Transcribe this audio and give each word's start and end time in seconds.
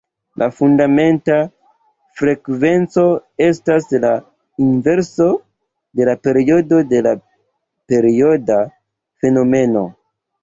La 0.41 0.45
fundamenta 0.59 1.33
frekvenco 2.21 3.03
estas 3.47 3.85
la 4.05 4.13
inverso 4.67 5.27
de 5.99 6.07
la 6.11 6.15
periodo 6.29 6.79
de 6.95 7.01
la 7.09 7.13
perioda 7.93 8.57
fenomeno. 9.25 9.85